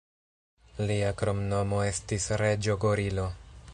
Lia 0.91 1.11
kromnomo 1.19 1.81
estis 1.91 2.27
'Reĝo 2.43 2.79
Gorilo'. 2.87 3.29